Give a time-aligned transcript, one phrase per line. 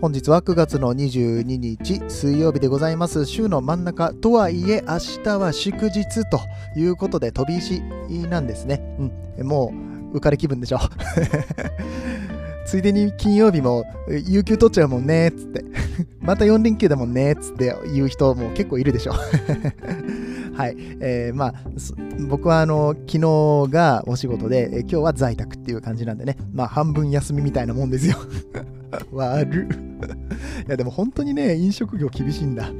[0.00, 3.26] 本日は9月の22日水曜日でございます。
[3.26, 6.40] 週の真ん中とはいえ明日は祝日と
[6.74, 7.82] いうことで飛び石
[8.30, 8.80] なんですね、
[9.36, 9.74] うん、も
[10.14, 10.78] う浮かれ気分でしょ。
[12.64, 15.64] ついでに金曜日も有給取っちゃうもんねっつって。
[16.18, 19.12] また4連休だもんねっつって言う人も結構いるでしょ。
[20.54, 21.54] はい、えー、まあ
[22.28, 26.36] 僕はあの昨日がお仕事で、えー、今日は在宅っていう感じなんでね。
[26.52, 28.16] まあ半分休みみたいなもんですよ。
[29.12, 29.68] 悪
[30.66, 32.70] いやでも本当にね飲食業厳しいんだ。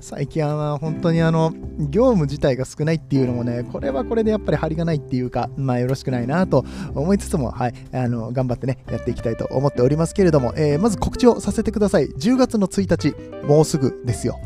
[0.00, 6.64] 最近は本当にあの業務自体が少ないっていうのもねこれはこれでやっぱり張りがないっていうかまあよろしくないなと
[6.94, 7.74] 思いつつもはい。
[7.92, 12.08] あの頑張ってねやっていきたいと思っておりますけれども、え、まず告知をさせてください。
[12.08, 14.38] 10月の1日もうすぐですよ。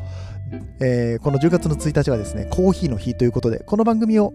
[0.81, 4.33] えー、この10月の1日はですねコーヒーの日ということでこの番組を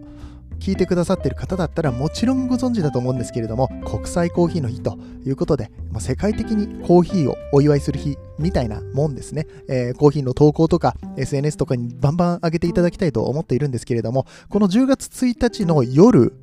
[0.60, 16.34] 聞いてくださっている方だったらもちろんご存知だと思うんですけれども国際コーヒーの日ということで、まあ、世界的にコーヒーをお祝いする日みたいなもんですね、えー、コーヒーの投稿とか SNS とかにバンバン上げていただきたいと思っているんですけれどもこの10月1日の夜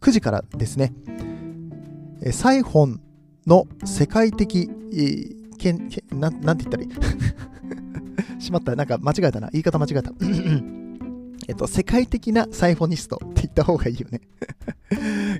[0.00, 0.92] 9時からですね、
[2.22, 3.00] え、サイフォン
[3.46, 7.53] の世界的、えー、けんけななんて言ったらいい？
[8.44, 9.48] しまった、なんか間違えたな。
[9.50, 10.12] 言い方間違えた。
[11.46, 14.22] えっと、世界的なサイフォニストって言った方がいいよね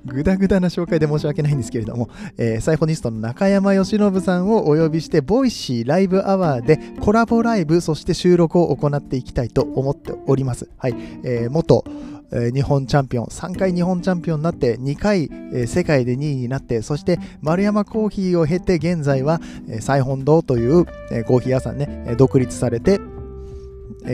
[0.05, 10.69] ぐだぐだな紹介で申し訳ないんですけれども、えー、サイフォニストの中山吉伸さんをお呼びして、 Voicy ライブアワーでコラボライブ、そして収録を行っていきたいと思っております。
[10.77, 10.95] はい。
[11.23, 11.91] えー、元、え
[12.53, 15.31] 日本チャンピオン、3回日本チャンピオンになって、2回、
[15.67, 20.85] 世界で2位になって、そして丸山コーヒーを経て、現在は、えサイフォン堂という、
[21.27, 23.01] コーヒー屋さんね、独立されて、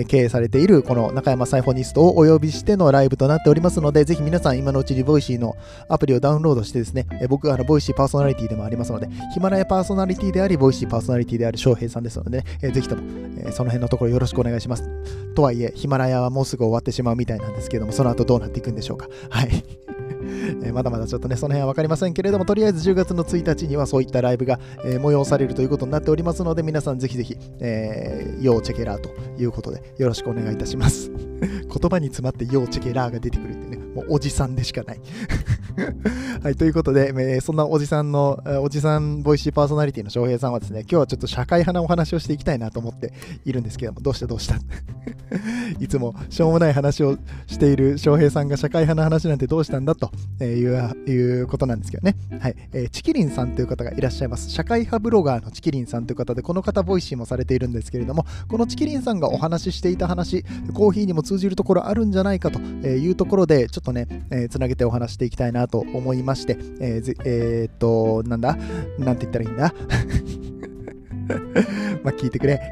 [0.08, 5.56] 経営されているこの中山サイフォニストをお呼びしてのライブとなっておりますので、ぜひ皆さん今のうちに Voicy の
[5.88, 13.02] アプリをダウンロードしてですね、え僕はあの Voicy パーソナリティでもありますので、ヒマラヤパーソナリティであり、 Voicy パーソナリティである翔平さんですので、ね、えぜひとも、
[13.38, 14.84] えその辺のところよろしくお願いします。
[15.34, 19.08] とはいえ、ヒマラヤはもうすぐ終わってしまうみたいなんですけども、その後どうなっていくんでしょうか。
[19.30, 19.89] はい。
[20.62, 31.10] えまだまだちょっとね、その辺は分かりませんけれども、とりあえず10月の1日にはそういったライブが、え、催されるということになっておりますので、皆さんぜひぜひ、えー、要チェケラーということで、よろしくお願いいたします。
[31.40, 35.00] 言葉に詰まって要チェケラーが出てくるってね、もうおじさんでしかない。
[36.42, 43.12] はい、ということで、えー、そんなおじさんの、おじさん Voicy パーソナリティの翔平さんはですね、今日はちょっと社会派なお話をしていきたいなと思って
[43.44, 44.56] いるんですけども、どうしたどうした？
[45.78, 47.16] いつもしょうもない話を
[47.46, 50.10] している翔平さんが社会派の話なんてどうしたんだと
[50.42, 52.16] いういうことなんですけどね。
[52.40, 54.50] はい、えー、ちきりんさんという方がいらっしゃいます。
[54.50, 60.44] 社会派ブロガーのちきりんさんという方で、この方 Voicy もされているんですけれども、このちきりんさんがお話ししていた話、
[60.74, 68.56] コーヒーにも通じるところあるんじゃないかというところで、ちょっとね、えー、つなげてお話していきたいななと思いまして、えー、えー、っと、なんだ？
[68.98, 69.72] なんて言ったらいいんだ？
[72.02, 72.60] まあ聞いてくれ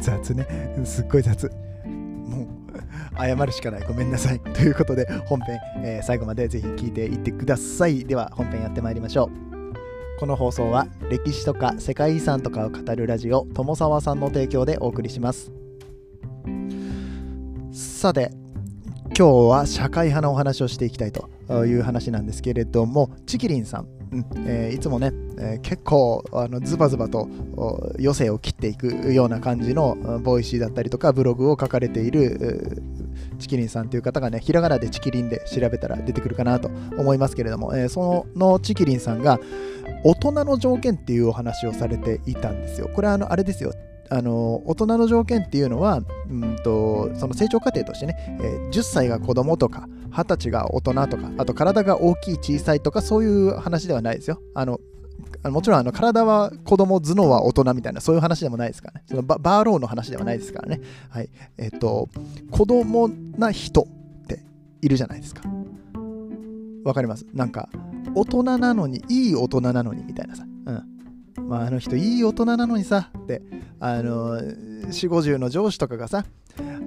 [0.00, 0.46] 雑ね。
[0.84, 1.50] すっごい雑。
[1.86, 2.46] もう、
[3.18, 3.84] 謝るしかない。
[3.86, 4.40] ごめんなさい。
[4.40, 8.04] ということで、本編、えー、最後までぜひ聞いていってください。
[8.04, 9.30] では、本編やってまいりましょう。
[10.20, 15.50] この放送は、歴史とか世界遺産とかを語るラジオ、友沢さんの提供でお送りします。
[17.72, 18.30] さて、
[19.18, 21.28] 今日は社会派のお話をしていきたいと
[21.66, 27.28] いう話なんですけれども、ちきりんさん、うんえー、いつもね、えー、結構あのズバズバと
[27.98, 32.80] 世相を斬っていくような感じの Voicy だったりとかブログを書かれている
[33.40, 39.40] ちきりんさんという方がねひらがなでちきりんで調べたら出てくるかなと思いますけれども、えー、そのちきりんさんが
[40.04, 42.88] 大人の条件っていうお話をされていたんですよ。
[42.94, 43.72] これはあのあれですよ。
[44.10, 54.40] あの大人の条件っていうのは、うんと、その成長過程としてね、えー、10歳が子供とか20歳が大人とかあと体が大きい小さいとかそういう話ではないですよ。
[54.54, 54.80] あの
[55.44, 59.04] もちろんあの体は子供頭脳は大人みたいなそういう話でもないですからね。
[59.08, 60.80] そのバーローの話ではないですからね。
[61.10, 61.28] はい。
[61.58, 62.08] えっ、ー、と
[62.50, 64.40] 子供な人って
[64.80, 65.42] いるじゃないですか。
[66.84, 67.26] わかります？
[67.34, 67.68] なんか
[68.14, 70.44] 大人なのにいい大人なのにみたいなさ。
[70.66, 70.97] うん。
[71.40, 73.42] まあ、あの人いい大人なのにさって
[73.80, 76.24] あの4 5 0の上司とかがさ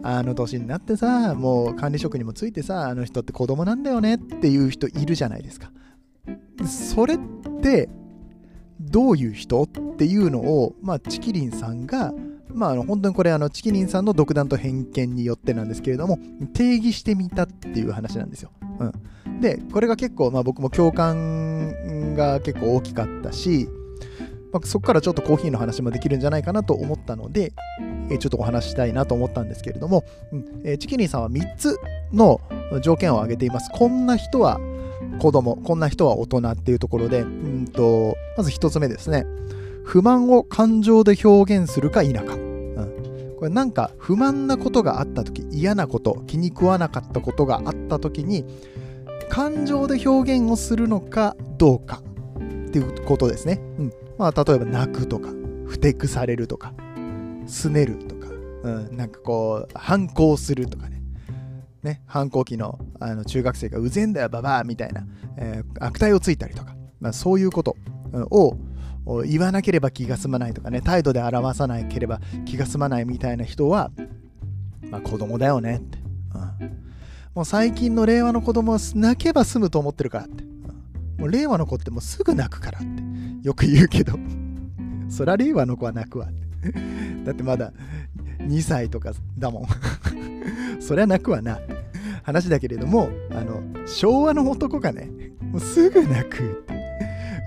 [0.03, 5.71] あの年になってさもう管理職にもついてさあの人って子供なんだよねっていう人いるじゃないですか
[6.65, 7.19] それっ
[7.61, 7.89] て
[8.79, 12.13] どういう人っていうのを、まあ、チキリンさんが
[12.53, 16.19] まあ、あの本当にこれあのチキニンさんの独断と偏見によってなんですけれども
[16.53, 18.51] 定義してみたっていう話なんですよ。
[19.25, 23.67] うん、でこれが結構、まあ、僕も共感が結構大きかったし、
[24.51, 27.53] まあ、そこからちょっとコーヒーの話もできるんじゃないかなと思ったので、
[28.09, 31.79] えちょっとお話したいなと思ったんですけれども、うんえチキニンさんは3つ
[32.11, 32.41] の
[32.81, 33.69] 条件を挙げています。
[33.73, 34.59] こんな人は
[35.19, 39.25] 子供、こんな人は大人っていうところで、うんとまず1つ目ですね。
[39.83, 42.37] 不満を感情で表現するか否か。
[43.41, 48.45] これなんか不満なことがあった時嫌なこと気に食わなかったことがあった時に
[49.29, 52.03] 感情で表現をするのかどうか
[52.67, 53.59] っていうことですね。
[53.79, 55.29] うんまあ、例えば泣くとか
[55.65, 56.75] ふてくされるとか
[57.47, 58.27] すねるとか、
[58.61, 61.01] うん、なんかこう反抗するとかね
[61.81, 65.07] ね反抗期のあの中学生がうぜんだよババアみたいな、
[65.37, 67.75] えー、悪態をついたりとか、まあ、そういうこと
[68.29, 68.57] を
[69.25, 73.89] 言わなければ気が済まないとかね、態度で表さなければ気が済まないみたいな人は、
[74.91, 75.97] まあ子供だよねって。
[76.35, 76.69] うん、
[77.33, 80.43] もう最近の令和の子供は泣けば済むと思ってるからって。
[80.43, 83.10] うん、もう令和の子ってもうすぐ泣くからって
[83.41, 84.13] よく言うけど、
[85.09, 86.27] そりゃ令和の子は泣くわ。
[87.25, 87.73] だってまだ
[88.39, 89.65] 2歳とかだもん。
[90.79, 91.59] そりゃ泣くわな。
[92.23, 95.09] 話だけれども、あの、昭和の男がね、
[95.41, 96.81] もうすぐ泣くって。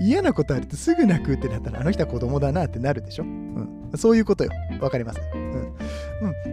[0.00, 3.22] 嫌なことあるとすぐ泣くってなったら、あの人は子供だなってなるでしょ。
[3.22, 4.50] うん、そういうことよ。
[4.80, 5.20] わかります。
[5.34, 5.72] うん。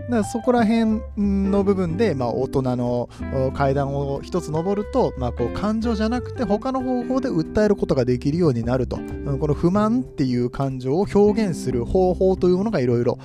[0.10, 3.10] うん、そこら辺の部分で、まあ、大人の
[3.54, 13.20] 階段を一つ登ると、まあ、こう感情じゃなくて他の方法で訴えることができるようになると、うん、この不満っていう感情を表現する方法というものがいろいろ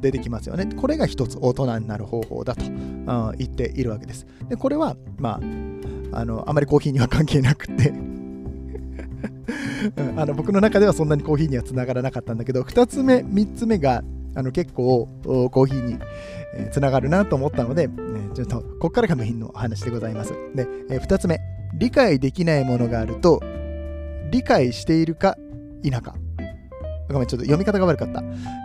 [0.00, 0.66] 出てきますよね。
[0.76, 4.26] これが一つ大人になる方法だと、うん、言っているわけです。
[4.48, 5.40] でこれは、ま
[6.12, 7.92] あ、あのあまりコーヒーには関係なくて
[10.16, 14.02] あの僕の中ではそんなにコーヒーにはつながらなかったんだけど2つ目3つ目が
[14.36, 15.98] あの結構コーヒーに
[16.70, 17.94] つながるなと思ったので、ね、
[18.34, 20.34] ちょっとここからがメインの話でございます。
[20.54, 21.40] で、え2つ目
[21.74, 23.40] 理解できないものがあると
[24.30, 25.36] 理解しているか
[25.82, 26.14] 否か
[27.12, 28.22] ごめん、ちょっと読み方が悪かった。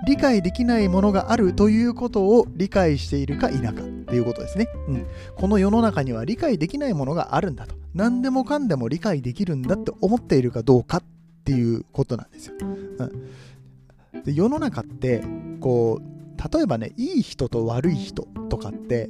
[0.08, 4.68] 理解できないものがあるということを理解しているか否かっていうことですね。
[4.88, 5.06] うん。
[5.36, 7.76] この世の中には理解できないものがあるんだと。
[7.94, 11.04] 何でもかんでも理解できるんだって思っているかどうかっ
[11.44, 12.56] ていうことなんですよ。
[12.62, 15.22] うん、で世の中って、
[15.62, 19.10] こう、例えばね、いい人と悪い人とかって、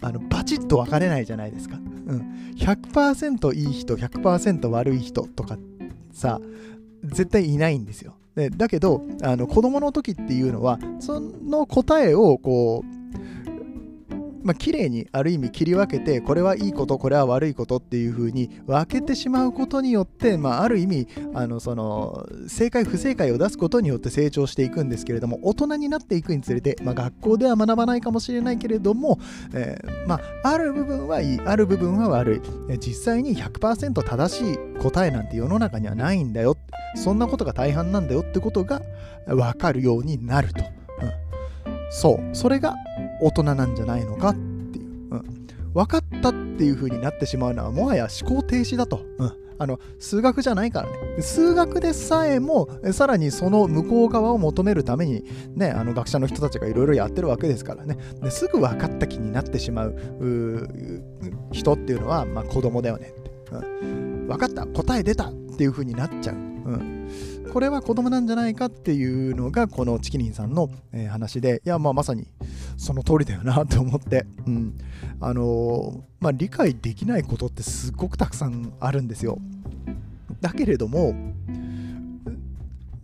[0.00, 1.76] あのバチッと分かれないじゃないですか。
[1.76, 1.78] う
[2.16, 5.58] ん、100%いい人、100%悪い人とか
[6.12, 6.40] さ、
[7.02, 8.14] 絶対いないんですよ。
[8.38, 13.57] でだけどあの子供の時っていうのはその答えをこう
[14.42, 29.18] まあ綺麗にある意味切り分けてこれはいいことこれは悪いことっていう風に分けてしまうことによって、まあ、ある意味あのその正解不正解を出すことによって成長していくんですけれども大人になっていくにつれて、まあ、学校では学ばないかもしれないけれども、
[29.54, 32.78] えー、まあ、ある部分はいいある部分は悪い。
[32.78, 36.56] 実際に100%正しい答えなんて世の中にはないんだよ。
[36.96, 38.82] そんなことが大半なんだよってことが
[39.26, 40.64] 分かるようになると。
[41.90, 42.74] そう、それが
[43.20, 44.38] 大人なんじゃないのかって
[44.78, 44.86] いう。
[45.10, 49.04] うん、分かったっていう風になってしまうのはもはや思考停止だと。
[49.18, 51.20] うんあの数学じゃないからね。
[51.20, 57.98] 数学でさえも、さらにその向こう側を求めるために、ね、あの学者の人たちがいろいろやってるわけですからね。
[58.22, 60.68] ですぐ分かった気になってしまう
[61.50, 64.26] 人っていうのは、まあ、子供だよねって、うん。
[64.28, 66.36] 分かった、答え出たっていう風になっちゃう。
[66.36, 67.08] うん、
[67.50, 72.28] これは子供なんじゃないかっていうのがこのチキニンさんの、え、話でいやまあまさに
[72.78, 74.78] その通りだよなと思って、うん。
[75.20, 79.38] あのー、まあ、理解できないことってすっごくたくさんあるんですよ。
[80.40, 81.14] だけれども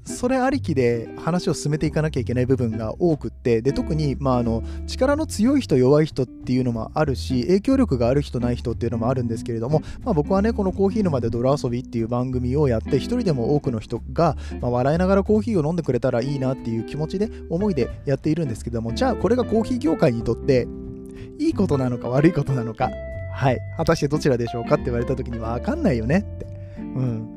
[0.05, 20.69] それありきで話を進めていかなきゃいけない部分が多くってで特に、まあ、あの力の強い人弱い人っていうのもあるし影響力がある人ない人っていうのもあるんですけれども、まあ、僕はねこのコーヒー沼で泥遊びっていう番組をやって一人でも多くの人が、まあ、笑いながらコーヒーを飲んでくれたらいいなっていう気持ちで思いでやっているんですけどもじゃあこれがコーヒー業界にとって
[21.39, 22.91] いいことなのか悪いことなのか
[23.33, 26.47] はい果たしてどちらでしょうかって言われた時に分かんないよねって。
[26.79, 27.34] うん。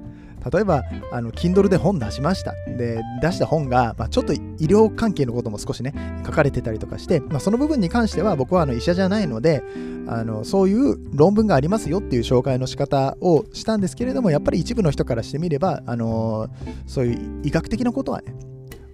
[0.49, 2.53] 例えば、あの、Kindle で本出しました。
[2.67, 5.93] で、出した本が、まあ、ちょっと医療関係のことも少しね、
[6.25, 9.63] 書かれてたりとかして、まあ、その部分に関しては僕はあの医者じゃないので、
[10.07, 16.49] あの、そういう論文がありますよっていう紹介の仕方をしたんですけれども、やっぱり一部の人からしてみれば、あの
[16.85, 18.35] そういう医学的なことはね、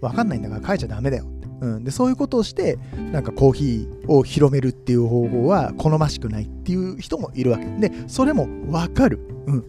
[0.01, 1.25] わかんないんだから書いちゃダメだよ
[1.63, 2.77] うん、でそういうことをして
[3.13, 7.65] なんかコーヒーを広めるっていう方法は好ましくないっていう人もいるわけ。
[7.65, 9.65] でそれもわかる、うん、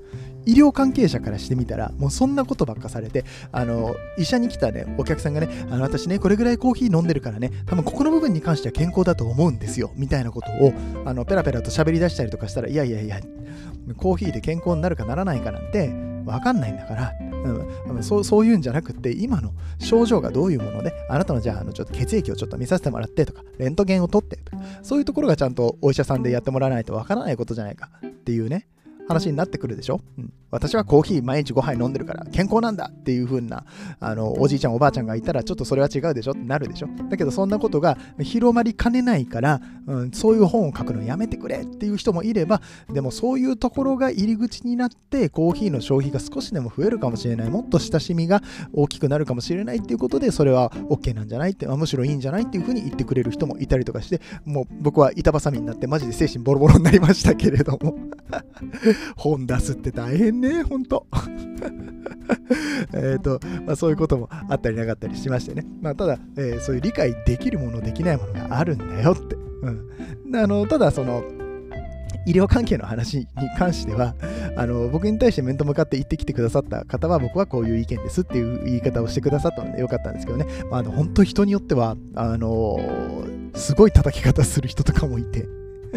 [0.46, 10.72] 医療関係者からしてみたらもうそんなことばっかされてあの医者に来たねお客さんがねあの私ねこれぐらいコーヒー飲んでるからね多分ここの部分に関しては健康だと思うんですよみたいなことを
[11.04, 13.20] あのペラペラと喋り出したりとかしたらいやいやいや
[13.96, 15.88] コーヒーで健康になるかならないかなんて
[16.24, 17.12] 分かんないんだから、
[17.90, 28.66] うん、そうそういうんじゃなくって今の症状がどういうものであなたのじゃああのちょっと血液をちょっと見させてもらってとかレントゲンを取ってとかそういうところがちゃんとお医者さんでやってもらわないと分からないことじゃないかっていうね
[29.08, 33.64] 話になってくるでしょ、うん、私はコーヒー毎日5杯飲んでるから健康なんだっていう風な
[34.00, 36.32] あのおじいちゃんおばあちゃんがいたらちょっとそれは違うでしょ？
[36.32, 47.50] ってなるでしょだけどそんなことが広まりかねないから、うん、そういう本を書くのやめてくれっていう人もいればでもそういうところが入り口になってコーヒーの消費が少しでも増えるかもしれない。
[47.50, 48.42] もっと親しみが
[48.72, 57.96] 大きくなるかもしれないっていうことでそれは OK なんじゃないって、まあ、むしろいいんじゃないっていう風に言ってくれる人もいたりとかしてもう僕は板挟みになってマジで精神ボロボロになりましたけれども。
[59.16, 61.06] 本出すって大変ね、ほんと。
[62.94, 65.66] えっと、まあ、そういうこともあったりなかったりしましてね。
[65.80, 69.36] まあ、ただ、えー、そういう理解できるもの、できないものがあるんだよって。
[69.62, 71.24] うん、あのただ、その、
[72.26, 73.26] 医療関係の話に
[73.58, 74.14] 関しては
[74.56, 82.78] あの僕に対して面と向かって言ってきてくださった方は僕はこういう意見ですっていう言い方をしてくださったのでよかったんですけどね、まあ、あの本当人によってはあの
[83.54, 85.46] すごい叩き方する人とかもいて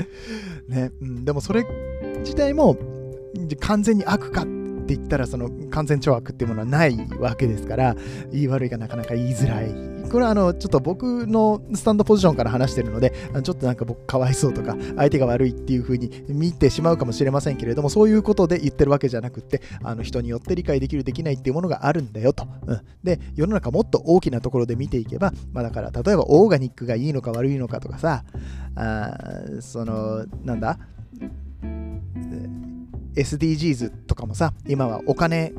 [0.68, 1.66] ね、うん、でもそれ
[2.20, 2.78] 自体も
[3.60, 7.96] 完全に悪かって言ったらその完全懲悪っていうものはないわけですから
[8.32, 9.98] 言い悪いがなかなか言いづらい。
[10.08, 13.12] これはあのちょっと僕のスタンドポジションから話してるので
[13.44, 28.24] ちょっとなんか僕かわいそうとか相手が悪いっていう風に見てしまうかもしれませんけれどもそういうことで言ってるわけじゃなくってあの人によって理解できるできないっていうものがあるんだよと、うん、で世の中もっと大きなところで見ていけば、まあ、だから例えばオーガニックがいいのか悪いのかとかさ
[28.76, 29.14] あ
[29.60, 30.80] そのなんだ？
[33.18, 35.54] SDGs とかもさ、今はお金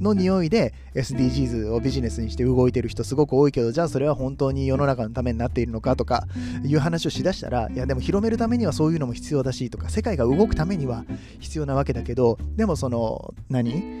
[0.00, 6.26] の匂いで SDGs をビジネスにして動いてる人すごく多いけど、じゃあそれは本当に世の中のためになっているのかとか
[6.64, 11.04] いう話をしだしたら、いやでも広めるためにはそういうのも必要だしとか、世界が動くためには
[11.38, 14.00] 必要なわけだけど、でもその、何？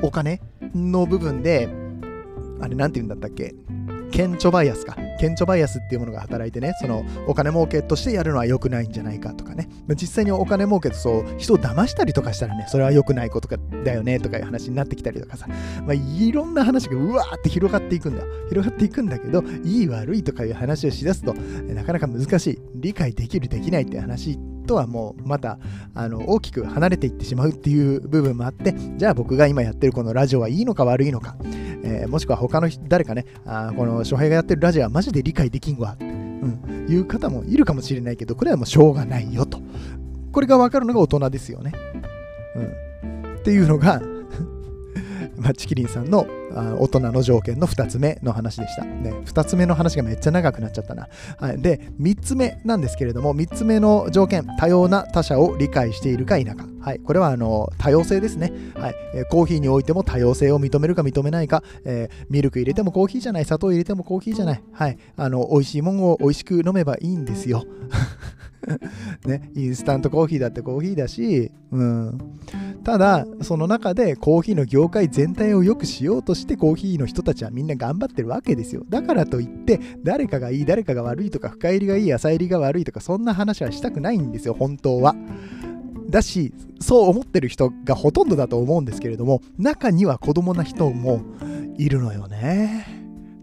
[0.00, 0.40] お金
[0.74, 1.68] の部分で、
[2.60, 3.54] あれなんて言うんだったっけ？
[4.12, 4.94] 顕著バイアスか。
[5.18, 9.68] 顕著バイアスっていうものが働いてね、そのお金儲けとしてやるのは良くないんじゃないかとかね。
[9.88, 13.48] 実際にお金儲けとそう人を騙したりとかしたらね、それは良くないこと
[13.84, 15.46] だよねとかいう話になってきたりとかさ、
[15.86, 18.22] まあ、いろんな話がうわーって広がっていくんだ。
[18.48, 22.58] 広がっていくんだけど、いい悪いとかいう話をしだすと、なかなか難しい。
[22.74, 25.58] 理解できるできないって話とはもうまた
[25.94, 31.36] あの大きく離れていってしまうっていう部分もあってじゃあ僕が今やってるこのラジオはいいのか悪いのか
[31.84, 39.60] えー、もしくは他の誰かね、あこの翔平がやってるラジオはマジで理解できんわって、うん、いう方もいるかもしれないけど、これはもうしょうがないよと。
[40.32, 41.72] これが分かるのが大人ですよね。
[42.56, 44.00] うん、っていうのが
[45.36, 48.84] まあ、チキリンさんの大人の条件の2つ目の話でした。
[48.84, 51.08] ね、2つ目の話がめっちゃ長くなっちゃったな。
[51.38, 56.66] はい、で、3つ目なんですけれども、3つ目の条件、多様な他者を理解しているか否か。
[56.82, 58.94] はい、これはあの多様性ですね、はい、
[59.30, 67.64] コーヒーにおいても多様性を認めるか認めないか、えー、ミルク入れてもコーヒーじゃない、砂糖入れてもコーヒーじゃない、はい、あの美味しいものを美味しく飲めばいいんですよ。
[69.26, 72.18] ね、インスタントコーヒーだってコーヒーだし、うん、
[72.84, 78.84] ただその中でコーヒーの業界全体を良くしようとしてコーヒーの人たちはみんな頑張ってるわけですよ。
[78.88, 85.14] だからといって誰かがいい誰かが悪いとか深入りがいい浅入りが悪いとかそんな話はしたくないんですよ本当は。
[86.10, 91.22] だしそう思ってる人がほとんどだと思うんですけれども中には子供な人も
[91.78, 92.86] いるのよね。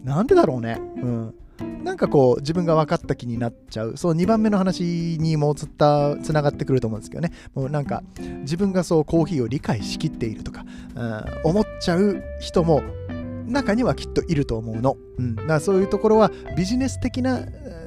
[0.04, 0.80] なんでだろうね。
[0.96, 1.34] うん。
[1.82, 3.96] なんかこう自分が分かった気になっちゃう。
[3.96, 7.32] そう2番目の話にもつったつながってくると思うんですけどね。
[7.54, 8.02] もうなんか
[8.40, 10.64] 自分がそうコーヒーを理解しきっているとか、
[10.94, 12.82] うん、思っちゃう人も
[13.50, 14.96] 中にはきっといると思うの。
[15.18, 17.40] うん、だからそういうところはビジネス的な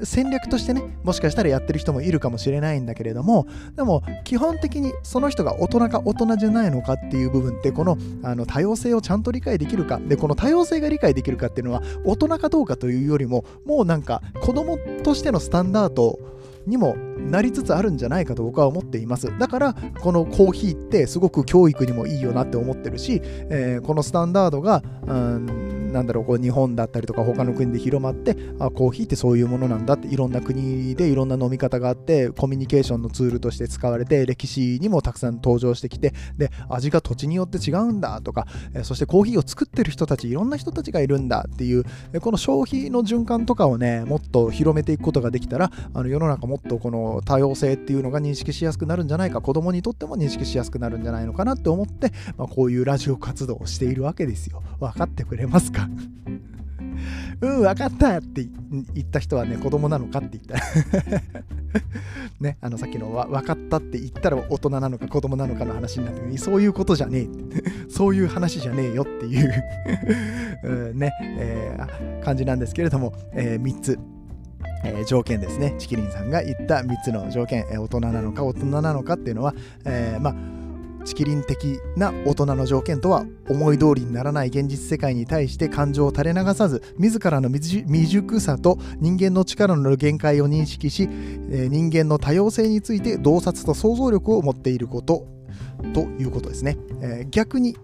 [0.03, 16.19] 戦略としてね、もしかしたらやってる人もいるかもしれないんだけれども、でも基本的にその人が大人か大人じゃないのかっていう部分って、このあの多様性をちゃんと理解できるか、で、この多様性が理解できるかっていうのは、大人かどうかというよりも、もうなんか子供としてのスタンダードを
[16.65, 19.37] にもなりつつあるんじゃないかと僕は思っています。
[19.37, 41.85] だから、このコーヒーってすごく教育にもいいよなって思ってるし、えー、このスタンダードが、うんなんだろうこう日本だったりとか他の国で広まってあコーヒーってそういうものなんだっていろんな国でいろんな飲み方があってコミュニケーションのツールとして使われて歴史にもたくさん登場してきてで味が土地によって違うんだとか、えそしてコーヒーを作ってる人たちいろんな人たちがいるんだっていう
[42.21, 54.61] この消費の循環とかをねもっと広めていくことができたらあの世の中もっとこの多様性っていうのが認識しやすくなるんじゃないか子供にとっても認識しやすくなるんじゃないのかなって思って、まあ、こういうラジオ活動をしているわけですよ。
[54.79, 55.82] 分かってくれますか？
[57.41, 58.45] うん、分かったって
[58.93, 60.53] 言った人はね、子供なのかって言った。
[60.55, 61.21] ら
[62.39, 67.27] ね、あのさっきの分かったって言ったら大人なのか子供なのかの話になって、そういうことじゃねえ
[67.89, 69.51] そういう話じゃねえよっていう。
[70.91, 73.99] う、ね、えー、感じなんですけれども、えー、3つ。
[74.85, 75.75] えー、条件ですね。
[75.77, 80.35] チキリンさんが言った3つの条件、えー、大人なのか大人なのかっていうのは、えー、まあ
[81.03, 95.27] チキリン的な大人の条件とは思い通りにならない現実世界に対して感情を垂れ流さず自らの未熟さと人間の力の限界を認識し、人間の多様性について洞察と想像力を持っていること
[95.93, 97.75] ということですね、え逆に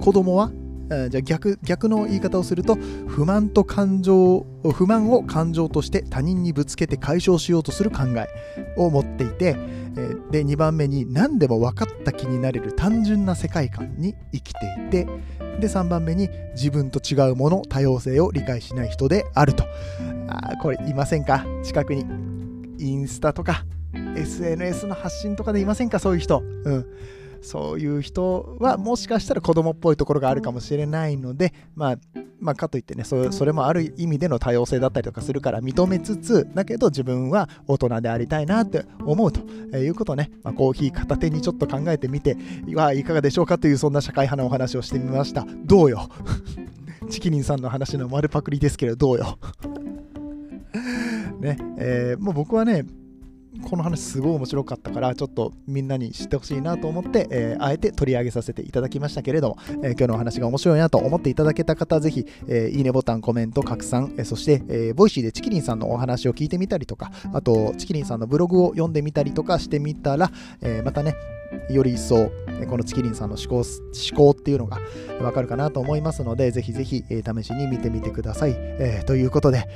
[0.00, 0.50] 子供は
[0.90, 2.74] じゃあ逆逆の言い方をすると
[3.06, 4.44] 不満と感情
[4.74, 8.26] 不満を感情として他人にぶつけて解消しようとする考え
[8.76, 9.56] を持っていて
[10.30, 15.06] で2番目に何でも分かった気になれる単純な世界観に生きていて
[15.60, 19.64] で3番目に自分と違うもの多様性を理解しない人であると。
[20.28, 21.44] あこれいませんか？
[21.62, 22.04] 近くに
[22.78, 23.64] インスタとか
[24.16, 25.98] SNS の発信とかでいませんか？
[25.98, 26.40] そういう人。
[26.64, 26.86] うん。
[27.42, 31.98] そういう人はもしかしたら子供っぽいところがあるかもしれないので、まあ、
[32.38, 39.40] まあ、かといってねそ、れもある意味での多様性だったりとかするから認めつつ、だけど自分は大人でありたいなって思うと
[39.76, 42.36] いうことをね、まあ、コーヒー片手にちょっと考えてみて
[42.74, 45.46] はいかがでしょうかというそんな社会派のお話をしてみました。
[45.64, 46.08] どうよ？
[47.08, 49.38] チキリンさんの話の丸パクリですけど、どうよ？
[51.40, 52.84] ね、えー、もう僕はね、
[53.70, 71.14] この話すごい面白かったからちょっとみんなに知ってほしいなと思って、えー、あえて取り上げさせていただきましたけれども、えー、今日のお話が面白いなと思っていただけた方ぜひ、えー、いいねボタンコメント拡散、えそして、え Voicy でちきりんさんのお話を聞いてみたりとかあとちきりんさんのブログを読んでみたりとかしてみたら、えまたね
[71.68, 72.30] より一層
[72.68, 74.78] このちきりんさんの思考思考っていうのが
[75.20, 78.54] わかるかなと思いますので、ぜひぜひ、試しに見てみてください。
[78.56, 79.66] え、ということで、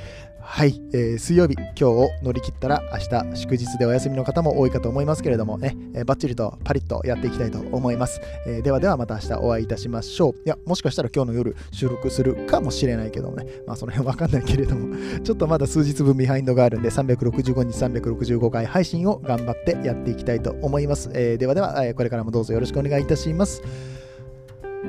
[0.47, 10.33] はい、えー、水曜日、今日を乗り切ったら明日祝日でお休みの方も多いかと思いますけれどもね、えー、バッチリとパリッとやっていきたいと思います、えー、ではではまた明日お会いいたしましょう。
[10.45, 21.09] いや、もしかしたら今日の夜収録するかもしれないけどもね、まあその辺わかんないけれども、 ちょっとまだ数日分ビハインドがあるんで、365日365回配信を頑張ってやっていきたいと思います。
[21.13, 23.63] えー、ではでは、えこれからもどうぞよろしくお願いいたします。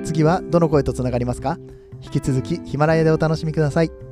[0.05, 1.59] 次はどの声とつながりますか？
[2.03, 4.06] 引き続きヒマラヤでお楽しみください。